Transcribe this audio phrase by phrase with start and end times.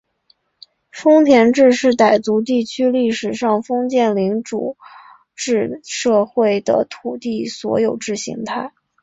[0.91, 4.75] 份田制是傣族地区历史上封建领主
[5.35, 8.73] 制社会的土地所有制形态。